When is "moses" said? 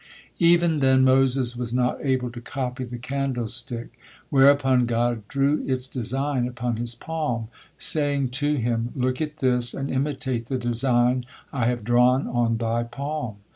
1.03-1.55